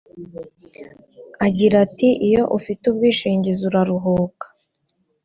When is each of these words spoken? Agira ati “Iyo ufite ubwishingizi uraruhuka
Agira 1.45 1.75
ati 1.85 2.09
“Iyo 2.27 2.43
ufite 2.57 2.83
ubwishingizi 2.87 3.61
uraruhuka 3.69 4.45